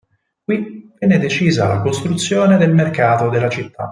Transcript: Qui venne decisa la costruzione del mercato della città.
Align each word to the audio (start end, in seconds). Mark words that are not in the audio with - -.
Qui 0.43 0.91
venne 0.97 1.19
decisa 1.19 1.67
la 1.67 1.81
costruzione 1.81 2.57
del 2.57 2.73
mercato 2.73 3.29
della 3.29 3.49
città. 3.49 3.87